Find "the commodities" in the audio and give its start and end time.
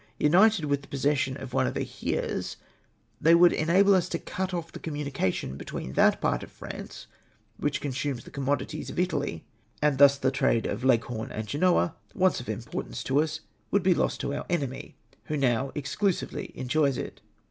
8.23-8.89